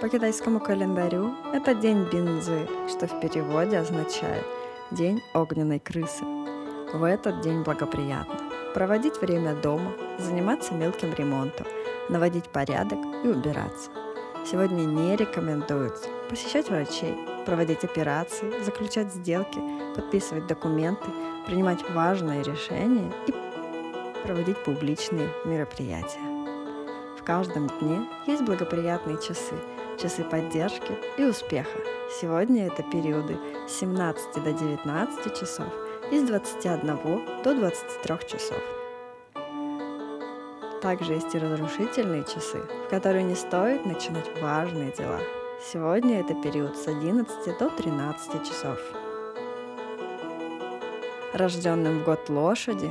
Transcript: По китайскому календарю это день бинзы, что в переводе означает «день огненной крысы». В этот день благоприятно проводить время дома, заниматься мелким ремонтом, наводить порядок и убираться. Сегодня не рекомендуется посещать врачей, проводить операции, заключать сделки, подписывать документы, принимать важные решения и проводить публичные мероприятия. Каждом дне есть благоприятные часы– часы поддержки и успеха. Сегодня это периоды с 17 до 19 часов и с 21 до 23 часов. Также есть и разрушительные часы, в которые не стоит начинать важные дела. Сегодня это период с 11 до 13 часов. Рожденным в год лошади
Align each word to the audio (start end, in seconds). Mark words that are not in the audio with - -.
По 0.00 0.08
китайскому 0.08 0.60
календарю 0.60 1.34
это 1.52 1.74
день 1.74 2.04
бинзы, 2.04 2.68
что 2.88 3.08
в 3.08 3.18
переводе 3.18 3.78
означает 3.78 4.44
«день 4.92 5.20
огненной 5.34 5.80
крысы». 5.80 6.24
В 6.92 7.02
этот 7.02 7.40
день 7.40 7.64
благоприятно 7.64 8.38
проводить 8.74 9.20
время 9.20 9.56
дома, 9.56 9.90
заниматься 10.20 10.72
мелким 10.74 11.12
ремонтом, 11.14 11.66
наводить 12.08 12.48
порядок 12.48 13.00
и 13.24 13.28
убираться. 13.28 13.90
Сегодня 14.48 14.84
не 14.84 15.16
рекомендуется 15.16 16.08
посещать 16.30 16.70
врачей, 16.70 17.16
проводить 17.44 17.82
операции, 17.82 18.62
заключать 18.62 19.12
сделки, 19.12 19.58
подписывать 19.96 20.46
документы, 20.46 21.06
принимать 21.44 21.90
важные 21.90 22.44
решения 22.44 23.12
и 23.26 23.34
проводить 24.24 24.62
публичные 24.62 25.28
мероприятия. 25.44 26.37
Каждом 27.28 27.66
дне 27.66 28.08
есть 28.26 28.42
благоприятные 28.42 29.18
часы– 29.18 29.54
часы 30.02 30.24
поддержки 30.24 30.96
и 31.18 31.24
успеха. 31.24 31.78
Сегодня 32.18 32.68
это 32.68 32.82
периоды 32.82 33.36
с 33.68 33.80
17 33.80 34.42
до 34.42 34.50
19 34.54 35.38
часов 35.38 35.66
и 36.10 36.18
с 36.18 36.22
21 36.22 36.86
до 37.44 37.54
23 37.54 38.16
часов. 38.26 38.62
Также 40.80 41.12
есть 41.12 41.34
и 41.34 41.38
разрушительные 41.38 42.24
часы, 42.24 42.62
в 42.86 42.88
которые 42.88 43.24
не 43.24 43.34
стоит 43.34 43.84
начинать 43.84 44.40
важные 44.40 44.90
дела. 44.92 45.20
Сегодня 45.70 46.20
это 46.20 46.34
период 46.34 46.78
с 46.78 46.86
11 46.86 47.58
до 47.58 47.68
13 47.68 48.42
часов. 48.48 48.78
Рожденным 51.34 51.98
в 51.98 52.04
год 52.04 52.26
лошади 52.30 52.90